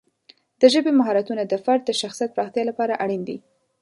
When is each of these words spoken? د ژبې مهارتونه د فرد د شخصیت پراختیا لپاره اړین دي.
د 0.61 0.63
ژبې 0.73 0.91
مهارتونه 0.99 1.43
د 1.45 1.53
فرد 1.63 1.81
د 1.85 1.91
شخصیت 2.01 2.29
پراختیا 2.35 2.63
لپاره 2.69 2.99
اړین 3.03 3.21
دي. 3.27 3.37